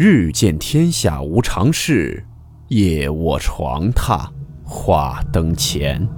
[0.00, 2.24] 日见天下无常事，
[2.68, 4.30] 夜卧床榻
[4.64, 6.08] 话灯前。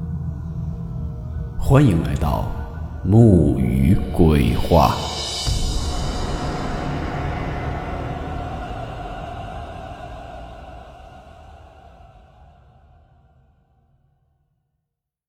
[1.58, 2.52] 欢迎来到
[3.02, 4.94] 木鱼鬼话。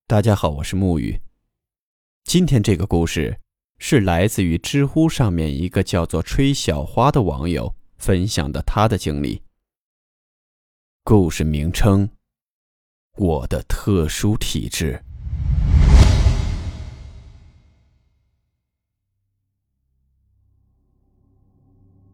[0.05, 1.21] 大家好，我是木鱼。
[2.25, 3.39] 今天这个故事
[3.77, 9.43] 是来自于知乎上面一个叫做“吹小花”的网友分享的他的经历。
[11.03, 12.09] 故事名称：
[13.15, 14.99] 我的特殊体质。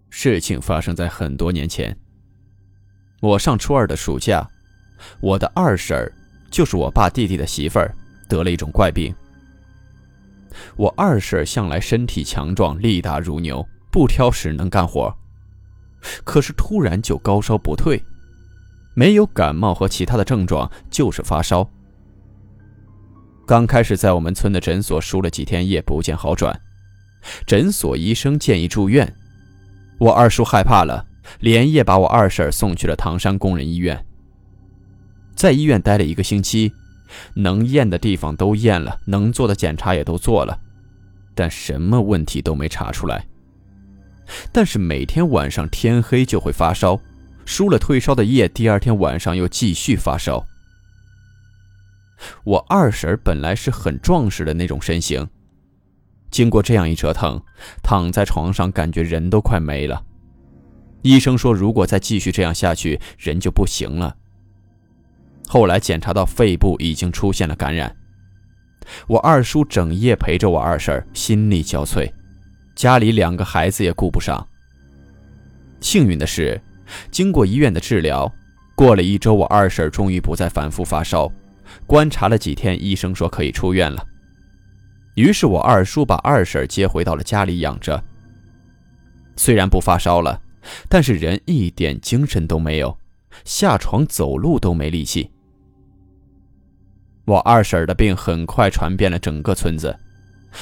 [0.09, 1.97] 事情发生在很多年前。
[3.21, 4.45] 我上初二的暑假，
[5.21, 6.11] 我的二婶，
[6.51, 7.95] 就是我爸弟弟的媳妇儿，
[8.27, 9.15] 得了一种怪病。
[10.75, 15.17] 我二婶向来身体强壮，力大如牛，不挑食，能干活。
[16.23, 18.03] 可是突然就高烧不退，
[18.93, 21.69] 没有感冒和其他的症状，就是发烧。
[23.45, 26.59] 刚开始在我们村的诊所输了几天液，不见好转。
[27.45, 29.15] 诊所医生建议住院，
[29.99, 31.05] 我二叔害怕了，
[31.39, 34.05] 连夜把我二婶送去了唐山工人医院。
[35.35, 36.73] 在医院待了一个星期。
[37.35, 40.59] 能验的地方都验了，能做的检查也都做了，
[41.33, 43.25] 但什么问题都没查出来。
[44.51, 46.99] 但是每天晚上天黑就会发烧，
[47.45, 50.45] 输了退烧的液，第二天晚上又继续发烧。
[52.43, 55.27] 我二婶本来是很壮实的那种身形，
[56.31, 57.41] 经过这样一折腾，
[57.83, 60.03] 躺在床上感觉人都快没了。
[61.03, 64.17] 医生说，如果再继续这样下去，人就不行了。
[65.47, 67.95] 后来检查到肺部已经出现了感染，
[69.07, 72.11] 我二叔整夜陪着我二婶，心力交瘁，
[72.77, 74.47] 家里两个孩子也顾不上。
[75.81, 76.61] 幸运的是，
[77.09, 78.31] 经过医院的治疗，
[78.75, 81.27] 过了一周，我二婶终于不再反复发烧，
[81.87, 84.05] 观察了几天，医生说可以出院了。
[85.15, 88.01] 于是我二叔把二婶接回到了家里养着。
[89.35, 90.39] 虽然不发烧了，
[90.87, 92.95] 但是人一点精神都没有，
[93.43, 95.31] 下床走路都没力气。
[97.25, 99.97] 我二婶的病很快传遍了整个村子，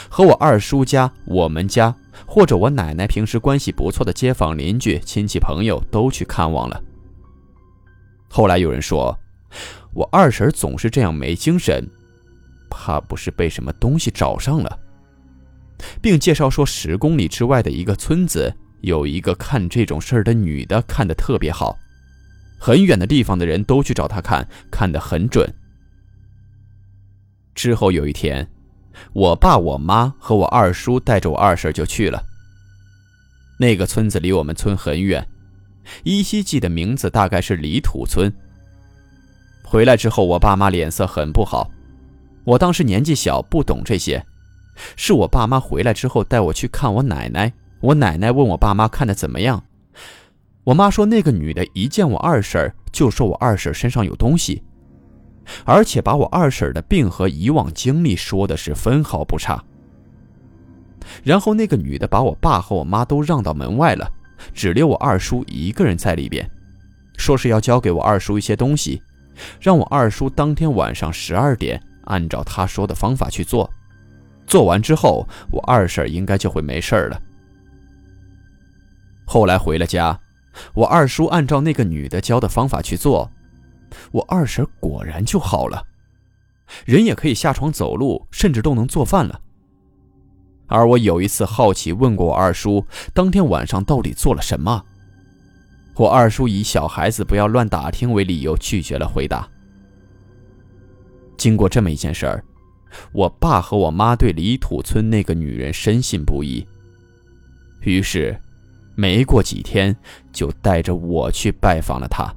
[0.09, 6.81] 和我二叔家、我们家或者我奶奶平时关系不错的街坊邻居、亲戚朋友都去看望了。
[8.27, 9.17] 后来有人说，
[9.93, 11.87] 我二婶总是这样没精神，
[12.69, 14.79] 怕不是被什么东西找上了，
[16.01, 21.77] 并介绍说十公里之外的一个村子有一个看这种事儿的女的，看得特别好，
[22.59, 25.49] 很远的地方的人都去找她看，看得很准。
[27.53, 28.45] 之后有一天，
[29.13, 32.23] 我爸、我妈和我二叔带着我二婶就去了。
[33.57, 35.25] 那个村子离我们村很远，
[36.03, 38.31] 依稀记得名字大概是李土村。
[39.63, 41.71] 回来之后，我爸妈脸色很不好。
[42.43, 44.25] 我当时年纪小，不懂这些。
[44.97, 47.53] 是我爸妈回来之后带我去看我奶奶。
[47.79, 49.63] 我奶奶问我爸妈看的怎么样，
[50.65, 54.63] 我妈说那个女的一见我二婶就说我二婶身上有东西。
[55.63, 59.63] 而且把我二婶的病和以往经历说的是分毫不差。
[61.23, 64.11] 然后那个女的把我爸和我妈都让到门外了，
[64.53, 66.49] 只留我二叔一个人在里边，
[67.17, 69.01] 说是要交给我二叔一些东西，
[69.61, 73.69] 让我二叔当天晚上十二点按照他说的方法去做，
[74.47, 77.21] 做完之后我二婶应该就会没事了。
[79.25, 80.19] 后来回了家，
[80.73, 83.29] 我二叔按照那个女的教的方法去做。
[84.11, 85.85] 我二婶果然就好了，
[86.85, 89.41] 人也可以下床走路，甚至都能做饭了。
[90.67, 94.83] 而我有一次好奇问过我二叔，当天晚上到底做了什么？
[95.95, 99.47] 我二叔以小孩子不要乱打听为理由，拒绝了回答。
[101.37, 102.43] 经过这么一件事儿，
[103.11, 106.67] 我爸和我妈对李土村那个女人深信不疑，
[107.81, 108.35] 于是，
[108.95, 109.95] 没过几天
[110.33, 112.33] 就带着我去拜访了她。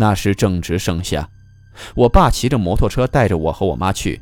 [0.00, 1.28] 那时正值盛夏，
[1.96, 4.20] 我爸骑着摩托车带着我和我妈去。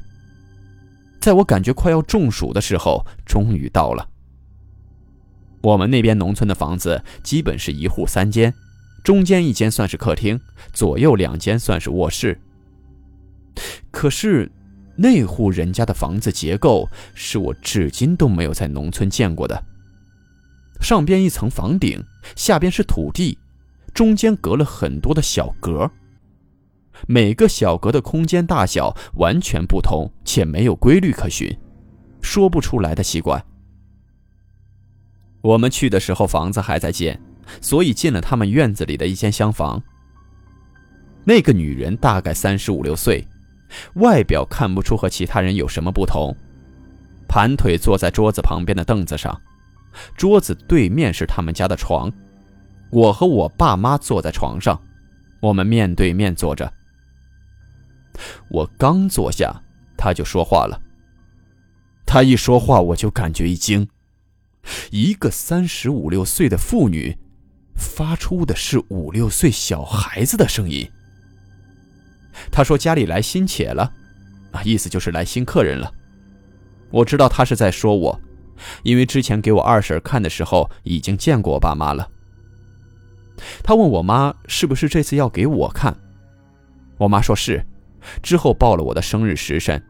[1.20, 4.08] 在我感觉快要中暑的时候，终于到了。
[5.60, 8.54] 我们那边农村的房子基本是一户三间，
[9.04, 10.40] 中间一间算是客厅，
[10.72, 12.40] 左右两间算是卧室。
[13.90, 14.50] 可是，
[14.96, 19.62] 那户人家的房子结构是我至今都没有在农村见过的。
[20.80, 22.02] 上边一层房顶，
[22.34, 23.38] 下边是土地。
[23.96, 25.90] 中间隔了很多的小格，
[27.08, 31.58] 每个小格的空间大小完全不同，且没有规律可循，
[32.20, 33.42] 说不出来的奇怪。
[35.40, 37.18] 我们去的时候房子还在建，
[37.62, 39.82] 所以进了他们院子里的一间厢房。
[41.24, 43.26] 那个女人大概三十五六岁，
[43.94, 46.36] 外表看不出和其他人有什么不同，
[47.26, 49.40] 盘腿坐在桌子旁边的凳子上，
[50.18, 52.12] 桌子对面是他们家的床，
[52.90, 54.80] 我和我爸妈坐在床上，
[55.40, 56.72] 我们面对面坐着。
[58.48, 59.62] 我刚坐下，
[59.96, 60.80] 他就说话了。
[62.06, 63.86] 他一说话，我就感觉一惊。
[64.90, 67.18] 一个三十五六岁的妇女，
[67.76, 70.88] 发出的是五六岁小孩子的声音。
[72.50, 73.92] 他说家里来新且了，
[74.52, 75.92] 啊，意思就是来新客人了。
[76.90, 78.20] 我知道他是在说我，
[78.82, 82.08] 因为之前给我二婶看的时候已经见过我爸妈了。
[83.62, 85.96] 他问我妈是不是这次要给我看，
[86.98, 87.64] 我妈说是，
[88.22, 89.82] 之后报了我的生日时辰。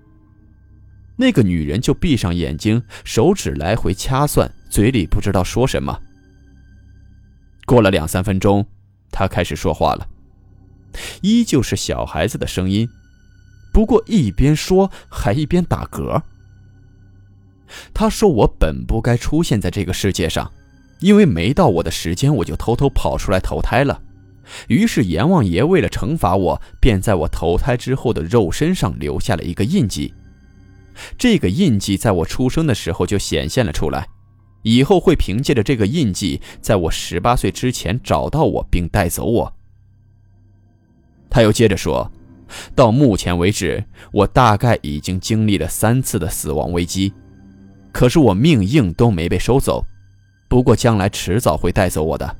[1.16, 5.98] 那个女人就闭上眼睛，手指来回掐算，嘴里不知道说什么。
[7.64, 8.66] 过了两三分钟，
[9.10, 10.06] 她开始说话了，
[11.22, 12.88] 依旧是小孩子的声音，
[13.72, 16.22] 不过一边说还一边打嗝。
[17.92, 20.52] 她说：“我本不该出现在这个世界上，
[21.00, 24.00] 因为没到我的时间，我就偷偷跑出来投胎了。
[24.68, 30.14] 于是阎王爷为了惩罚我，便在我投胎之后的肉身上留下了一个印记。”
[31.18, 34.08] 这个印记在我出生的时候就显现了出来，
[34.62, 39.52] 以后会凭借着这个印记，在我十八岁之前找到我并带走我。
[41.28, 42.10] 他又接着说，
[42.74, 47.12] 到目前为止，我大概已经经历了三次的死亡危机，
[47.92, 49.84] 可是我命硬都没被收走，
[50.48, 52.36] 不过将来迟早会带走我的。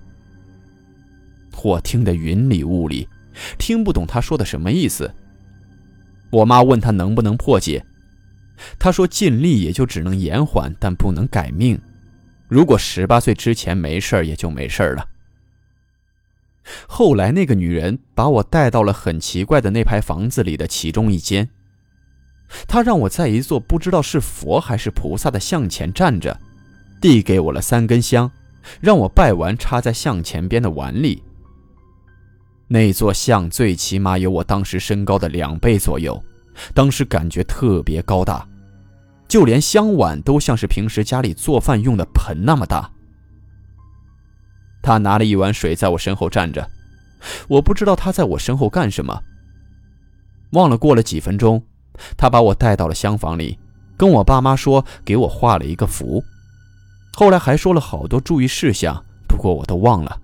[1.63, 3.09] 我听得云里雾里，
[3.59, 5.13] 听不懂他说的什么意思。
[6.31, 7.85] 我妈问他能不能破解。
[8.79, 11.81] 他说：“尽力也就只能延缓，但不能改命。
[12.49, 15.09] 如果十八岁之前没事也就没事了。”
[16.89, 21.49] 后来，那个女人把我带到了很奇怪的那排房子里的其中一间。
[22.67, 26.41] 她让我在一座不知道是佛还是菩萨的像前站着，
[27.01, 28.31] 递给我了三根香，
[28.81, 31.23] 让我拜完插在像前边的碗里。
[32.69, 36.23] 那座像最起码有我当时身高的两倍左右。
[36.73, 38.49] 当时感觉特别高大，
[39.29, 42.91] 就连香碗都像是平时家里做饭用的盆那么大。
[44.83, 46.67] 他拿了一碗水在我身后站着，
[47.47, 49.23] 我不知道他在我身后干什么。
[50.53, 51.63] 忘了过了几分钟，
[52.17, 53.59] 他把我带到了厢房里，
[53.99, 56.25] 跟我爸妈说给我画了一个符，
[57.19, 60.21] 后来还说了好多注意事项，不过我都忘了。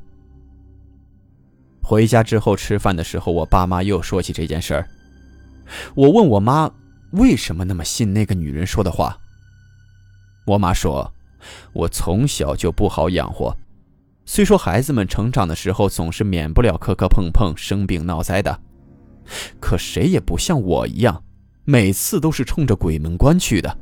[1.82, 4.86] 回家之后吃饭的时候，我爸妈又说起这件事儿。
[5.94, 6.70] 我问我妈
[7.12, 9.18] 为什么那么信那个女人说的话。
[10.44, 11.10] 我妈说
[11.72, 13.56] ：“我从小就不好养活，
[14.26, 18.60] 虽说孩子们成长的时候总是免不了磕磕碰碰、生病闹灾的，
[19.58, 21.24] 可谁也不像我一样，
[21.64, 23.78] 每次都是冲着鬼门关去的，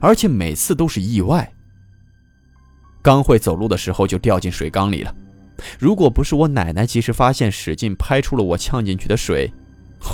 [0.00, 1.50] 而且每次都是意外。
[3.04, 5.14] 刚会走路的时候就掉进水缸里了，
[5.78, 9.52] 如果不是我奶奶及时发现，使劲拍出了我呛进去的水。”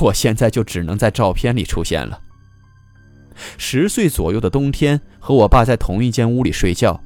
[0.00, 2.20] 我现在就只能在照片里出现了。
[3.58, 7.00] 十岁左右的冬天，和我爸在同一间屋里睡觉，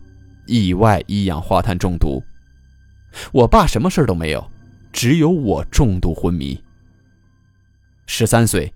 [0.47, 2.23] 意外一氧化碳中毒。
[3.33, 4.51] 我爸什么事都没有，
[4.93, 6.63] 只有我重度昏迷。
[8.07, 8.73] 十三岁，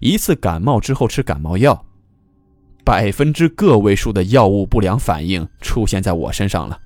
[0.00, 1.84] 一次感冒之后吃感冒药，
[2.90, 6.76] 百分之个位数的药物不良反应出现在我身上了，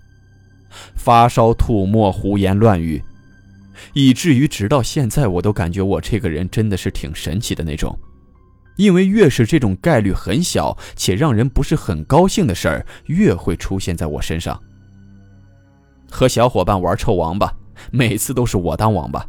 [0.94, 3.02] 发烧、吐沫、胡言乱语。
[3.94, 7.98] 以至于直到现在，我都感觉我这个人真的是挺神奇的那种，
[8.76, 14.60] 因为越是这种概率很小且让人不是很高兴的事儿，越会出现在我身上。
[16.10, 17.50] 和小伙伴玩臭王八，
[17.90, 19.26] 每次都是我当王八。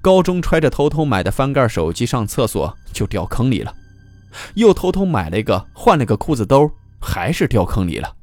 [0.00, 3.72] 高中揣着偷偷买的翻盖手机上厕所就掉坑里了，
[4.54, 8.16] 又偷偷买了一个换了个裤子兜，还是掉坑里了。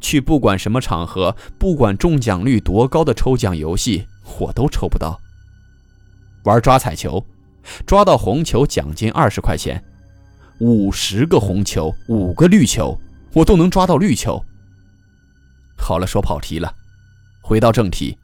[0.00, 4.06] 去不管什么场合，不管中奖率多高的抽奖游戏。
[4.40, 5.18] 我都抽不到。
[6.44, 7.24] 玩抓彩球，
[7.86, 9.82] 抓到红球奖金二十块钱，
[10.60, 13.00] 五十个红球，五个绿球，
[13.32, 14.44] 我都能抓到绿球。
[15.78, 16.74] 好了，说跑题了，
[17.42, 18.18] 回到正题。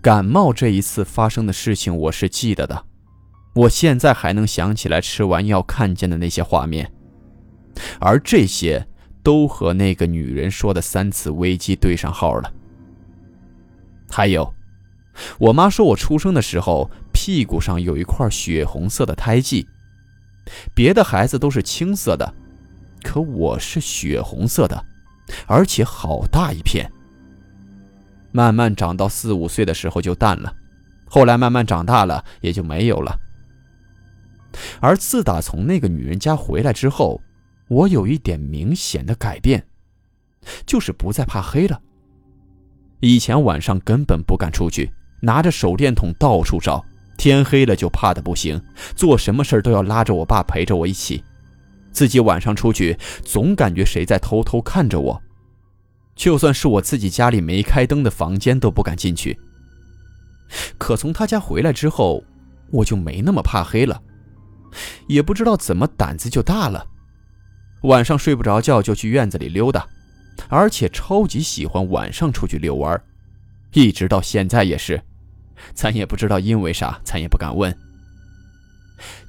[0.00, 2.85] 感冒这一次发生的事情，我是记得的，
[3.56, 6.92] 我现在还能想起来吃完药看见的那些画面，
[7.98, 8.86] 而这些
[9.22, 12.52] 都和那个女人说的三次危机对上号了。
[14.10, 14.52] 还有。
[15.38, 19.66] 我妈说，我出生的时候屁股上有一块血红色的胎记，
[20.74, 22.34] 别的孩子都是青色的，
[23.02, 24.84] 可我是血红色的，
[25.46, 26.92] 而且好大一片。
[28.30, 30.54] 慢慢长到四五岁的时候就淡了，
[31.06, 33.18] 后来慢慢长大了也就没有了。
[34.80, 37.20] 而自打从那个女人家回来之后，
[37.68, 39.66] 我有一点明显的改变，
[40.64, 41.80] 就是不再怕黑了。
[43.00, 46.84] 以前晚上根本不敢出去，拿着手电筒到处找，
[47.18, 48.60] 天黑了就怕的不行，
[48.94, 51.22] 做什么事都要拉着我爸陪着我一起。
[51.92, 55.22] 自己晚上出去，总感觉谁在偷偷看着我，
[56.14, 59.38] 就算是我自己家里没开灯的房间都不敢进去。
[60.78, 62.22] 可从他家回来之后，
[62.70, 64.00] 我就没那么怕黑了，
[65.06, 66.86] 也不知道怎么胆子就大了，
[67.82, 69.86] 晚上睡不着觉就去院子里溜达。
[70.48, 73.02] 而且超级喜欢晚上出去遛弯，
[73.72, 75.02] 一直到现在也是，
[75.72, 77.74] 咱也不知道因为啥，咱也不敢问。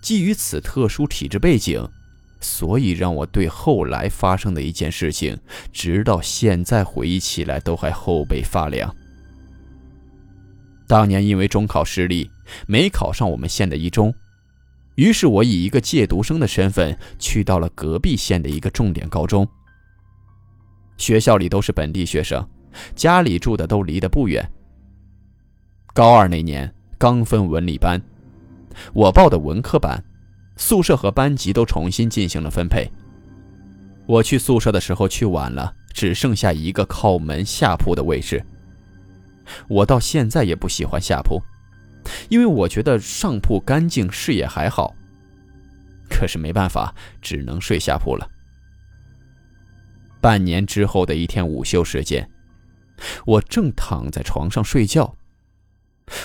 [0.01, 1.87] 基于此特殊体质背景，
[2.41, 5.39] 所以让我对后来发生的一件事情，
[5.71, 8.93] 直到现在回忆起来都还后背发凉。
[10.87, 12.29] 当年因为中考失利，
[12.67, 14.13] 没考上我们县的一中，
[14.97, 19.47] 于是我以一个借读生的身份去到了隔壁县的一个重点高中。
[20.97, 22.43] 学校里都是本地学生，
[22.95, 24.43] 家里住的都离得不远。
[25.93, 28.01] 高二那年刚分文理班，
[28.91, 30.03] 我报的文科班，
[30.55, 32.91] 宿舍和班级都重新进行了分配。
[34.07, 38.43] 我去宿舍的时候去晚了，只剩下一个靠门下铺的位置。
[39.67, 41.39] 我到现在也不喜欢下铺，
[42.29, 44.95] 因为我觉得上铺干净，视野还好。
[46.09, 48.29] 可是没办法，只能睡下铺了。
[50.21, 52.29] 半年之后的一天午休时间，
[53.25, 55.15] 我正躺在床上睡觉，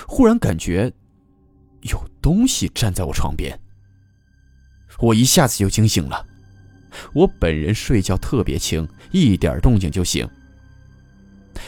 [0.07, 0.93] 忽然感觉
[1.83, 3.59] 有东西站在我床边。
[4.99, 6.27] 我一下子就惊醒了。
[7.15, 10.29] 我本人睡觉特别轻，一点动静就醒。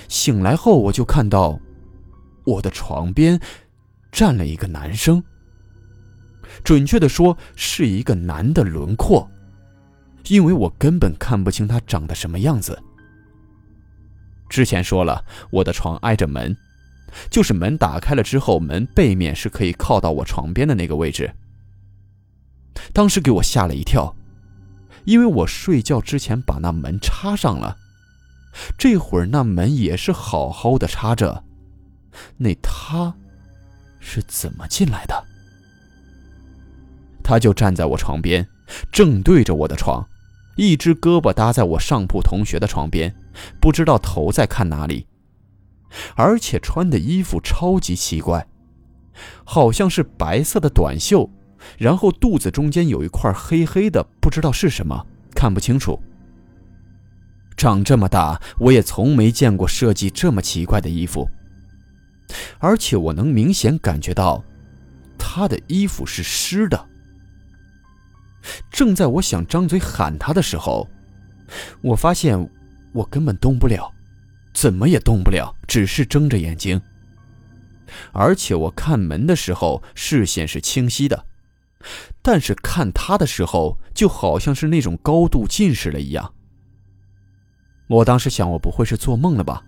[0.08, 1.58] 醒来后，我就看到
[2.44, 3.40] 我的床边
[4.14, 5.20] 站了一个男生，
[6.62, 9.28] 准确的说是一个男的轮廓。
[10.28, 12.80] 因为我根本看不清他长得什么样子。
[14.48, 16.56] 之前说了，我的床挨着门，
[17.28, 21.34] 就是门打开了之后，门背面是可以靠到我床边的那个位置。
[22.92, 24.14] 当时给我吓了一跳，
[25.04, 27.76] 因为我睡觉之前把那门插上了，
[28.78, 31.44] 这会儿那门也是好好的插着，
[32.36, 33.14] 那他
[34.04, 35.24] 是怎么进来的？
[37.22, 38.46] 他就站在我床边，
[38.92, 40.06] 正对着我的床。
[40.56, 43.12] 一只胳膊搭在我上铺同学的床边，
[43.58, 45.06] 不知道头在看哪里，
[46.14, 48.46] 而且穿的衣服超级奇怪，
[49.42, 51.28] 好像是白色的短袖，
[51.76, 55.98] 然后肚子中间有一块黑黑的，不知道是什么，看不清楚。
[57.56, 61.28] 长这么大，我也从没见过设计这么奇怪的衣服，
[62.64, 64.42] 而且我能明显感觉到，
[65.18, 66.88] 他的衣服是湿的。
[68.70, 70.88] 正在我想张嘴喊他的时候，
[71.82, 72.50] 我发现
[72.94, 73.92] 我根本动不了，
[74.54, 76.80] 怎么也动不了，只是睁着眼睛。
[78.12, 81.26] 而且我看门的时候视线是清晰的，
[82.22, 86.32] 但是看他的时候就好像是那种高度近视了一样。
[87.88, 89.62] 我当时想，我不会是做梦了吧？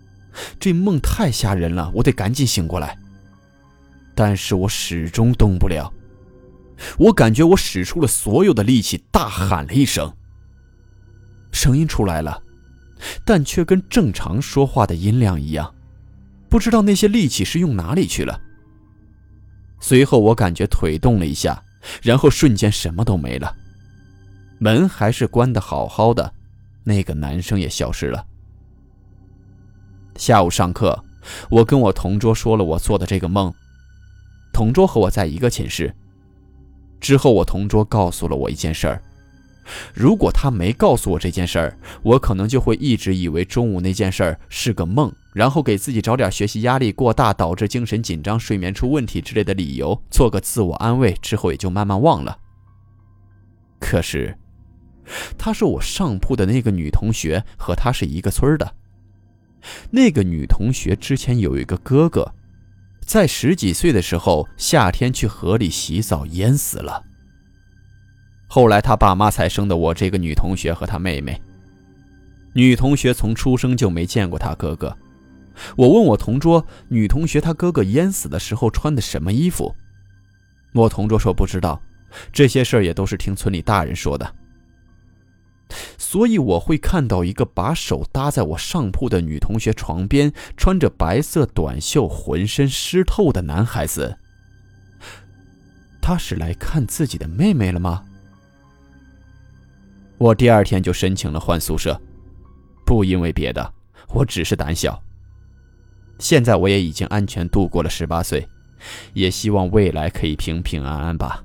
[0.59, 2.99] 这梦太吓人了，我得赶紧醒过来。
[4.15, 5.93] 但是我始终动不了。
[6.99, 10.13] 我感觉我使出了所有的力气，大喊了一声，
[11.51, 12.43] 声音出来了，
[13.25, 15.75] 但却跟正常说话的音量一样，
[16.51, 18.39] 不知道那些力气是用哪里去了。
[19.81, 21.63] 随后我感觉腿动了一下，
[22.03, 23.55] 然后瞬间什么都没了，
[24.59, 26.33] 门还是关得好好的，
[26.85, 28.23] 那个男生也消失了。
[30.19, 31.05] 下午上课，
[31.51, 33.53] 我跟我同桌说了我做的这个梦，
[34.53, 35.95] 同桌和我在一个寝室。
[37.01, 39.03] 之后，我同桌告诉了我一件事儿。
[39.93, 52.39] 如果他没告诉我这件事儿，我可能就会一直以为中午那件事儿是个梦，然后给自己找点学习压力过大导致精神紧张、睡眠出问题之类的理由，做个自我安慰，之后也就慢慢忘了。
[53.79, 54.39] 可是，
[55.37, 58.73] 他是我上铺的那个女同学和他是一个村的。
[59.91, 62.33] 那个女同学之前有一个哥哥。
[63.01, 67.05] 在十几岁的时候，夏天去河里洗澡淹死了。
[68.49, 71.41] 后来他爸妈才生的我这个女同学和她妹妹。
[72.53, 74.97] 女同学从出生就没见过她哥哥。
[75.77, 79.75] 我问我同桌，女同学她哥哥淹死的时候穿的什么衣服？
[80.73, 81.81] 我同桌说不知道，
[82.33, 84.35] 这些事儿也都是听村里大人说的。
[85.99, 94.17] 所以我会看到一个把手搭在我上铺的女同学床边，穿着白色短袖、浑身湿透的男孩子。
[96.01, 98.05] 他是来看自己的妹妹了吗？
[100.19, 102.01] 我第二天就申请了换宿舍，
[102.87, 103.75] 不因为别的，
[104.11, 105.03] 我只是胆小。
[106.19, 108.49] 现在我也已经安全度过了十八岁，
[109.13, 111.45] 也希望未来可以平平安安吧。